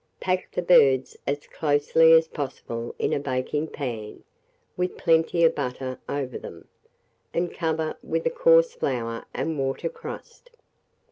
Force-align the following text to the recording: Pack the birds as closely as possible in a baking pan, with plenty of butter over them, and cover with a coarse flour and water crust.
Pack 0.19 0.51
the 0.53 0.63
birds 0.63 1.15
as 1.27 1.45
closely 1.45 2.11
as 2.13 2.27
possible 2.27 2.95
in 2.97 3.13
a 3.13 3.19
baking 3.19 3.67
pan, 3.67 4.23
with 4.75 4.97
plenty 4.97 5.43
of 5.43 5.53
butter 5.53 5.99
over 6.09 6.39
them, 6.39 6.67
and 7.35 7.53
cover 7.53 7.95
with 8.01 8.25
a 8.25 8.31
coarse 8.31 8.73
flour 8.73 9.25
and 9.35 9.59
water 9.59 9.89
crust. 9.89 10.49